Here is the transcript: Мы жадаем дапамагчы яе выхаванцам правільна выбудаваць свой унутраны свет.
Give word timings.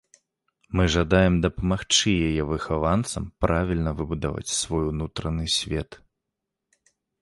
Мы 0.79 0.83
жадаем 0.95 1.35
дапамагчы 1.43 2.13
яе 2.31 2.43
выхаванцам 2.53 3.23
правільна 3.47 3.97
выбудаваць 4.03 4.55
свой 4.61 4.83
унутраны 4.93 5.45
свет. 5.63 6.05